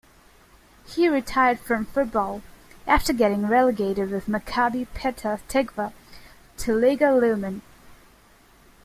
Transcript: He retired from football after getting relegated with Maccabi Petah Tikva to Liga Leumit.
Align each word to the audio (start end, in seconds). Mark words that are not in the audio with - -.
He 0.83 1.07
retired 1.07 1.59
from 1.59 1.85
football 1.85 2.41
after 2.87 3.13
getting 3.13 3.45
relegated 3.45 4.09
with 4.09 4.25
Maccabi 4.25 4.87
Petah 4.95 5.41
Tikva 5.47 5.93
to 6.57 6.73
Liga 6.73 7.11
Leumit. 7.11 7.61